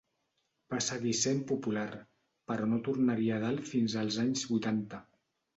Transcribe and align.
Va 0.73 0.79
seguir 0.85 1.11
sent 1.19 1.43
popular, 1.51 1.83
però 2.53 2.71
no 2.73 2.81
tornaria 2.89 3.39
a 3.39 3.41
dalt 3.47 3.73
fins 3.75 3.99
als 4.05 4.21
anys 4.25 4.49
vuitanta. 4.55 5.05